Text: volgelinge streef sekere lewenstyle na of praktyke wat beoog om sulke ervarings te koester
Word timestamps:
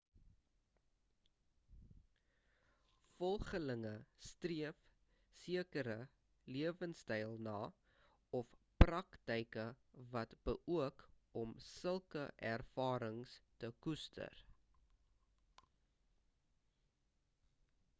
volgelinge 3.17 3.91
streef 4.27 4.79
sekere 5.41 5.97
lewenstyle 6.57 7.37
na 7.49 7.53
of 8.41 8.57
praktyke 8.85 9.67
wat 10.17 10.35
beoog 10.51 11.05
om 11.45 11.55
sulke 11.69 12.27
ervarings 12.55 13.37
te 13.65 13.71
koester 13.87 14.45